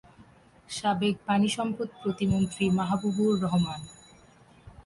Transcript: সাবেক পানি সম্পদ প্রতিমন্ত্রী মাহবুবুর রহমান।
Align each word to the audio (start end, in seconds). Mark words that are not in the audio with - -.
সাবেক 0.69 1.15
পানি 1.27 1.47
সম্পদ 1.49 1.89
প্রতিমন্ত্রী 2.01 2.65
মাহবুবুর 2.69 3.33
রহমান। 3.43 3.81